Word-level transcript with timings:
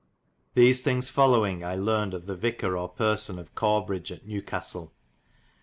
These 0.55 0.81
thinges 0.81 1.11
folowing 1.11 1.63
I 1.63 1.75
lernid 1.77 2.13
of 2.13 2.25
the 2.25 2.35
Vicar 2.35 2.75
or 2.75 2.89
person 2.89 3.37
of 3.37 3.53
Corbridge 3.53 4.11
at 4.11 4.25
Newcastel. 4.25 4.91